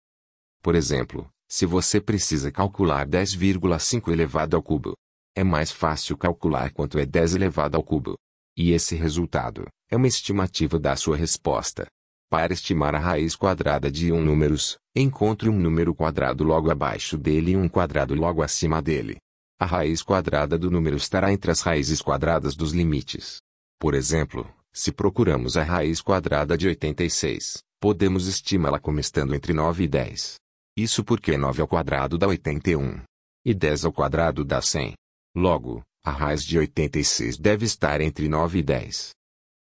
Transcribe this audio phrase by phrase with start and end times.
[0.62, 4.94] Por exemplo, se você precisa calcular 10,5 elevado ao cubo,
[5.36, 8.14] é mais fácil calcular quanto é 10 elevado ao cubo.
[8.56, 11.86] E esse resultado é uma estimativa da sua resposta.
[12.30, 17.52] Para estimar a raiz quadrada de um números, encontre um número quadrado logo abaixo dele
[17.52, 19.18] e um quadrado logo acima dele.
[19.58, 23.38] A raiz quadrada do número estará entre as raízes quadradas dos limites.
[23.78, 29.84] Por exemplo, se procuramos a raiz quadrada de 86, podemos estimá-la como estando entre 9
[29.84, 30.36] e 10.
[30.76, 33.02] Isso porque 9 ao quadrado dá 81.
[33.44, 34.94] E 10 ao quadrado dá 100.
[35.36, 39.10] Logo, a raiz de 86 deve estar entre 9 e 10.